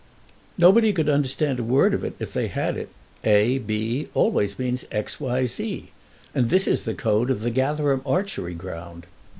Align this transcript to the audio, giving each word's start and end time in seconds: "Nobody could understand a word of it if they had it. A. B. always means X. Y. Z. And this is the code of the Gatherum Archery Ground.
"Nobody 0.57 0.93
could 0.93 1.07
understand 1.09 1.59
a 1.59 1.63
word 1.63 1.93
of 1.93 2.03
it 2.03 2.15
if 2.17 2.33
they 2.33 2.47
had 2.47 2.75
it. 2.75 2.89
A. 3.23 3.59
B. 3.59 4.07
always 4.15 4.57
means 4.57 4.83
X. 4.91 5.19
Y. 5.19 5.45
Z. 5.45 5.91
And 6.33 6.49
this 6.49 6.65
is 6.67 6.81
the 6.81 6.95
code 6.95 7.29
of 7.29 7.41
the 7.41 7.51
Gatherum 7.51 8.01
Archery 8.03 8.55
Ground. 8.55 9.05